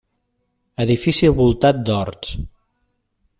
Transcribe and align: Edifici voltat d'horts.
Edifici 0.85 1.29
voltat 1.41 1.85
d'horts. 1.91 2.33